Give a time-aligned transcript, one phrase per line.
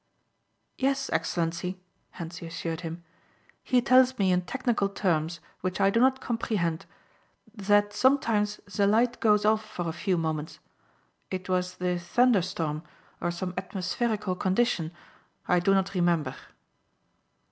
[0.79, 1.77] "Yes, Excellency,"
[2.15, 3.03] Hentzi assured him,
[3.63, 6.87] "He tells me in technical terms which I do not comprehend
[7.53, 10.57] that sometimes the light goes off for a few moments.
[11.29, 12.81] It was the thunder storm
[13.21, 14.91] or some atmospherical condition.
[15.47, 16.35] I do not remember."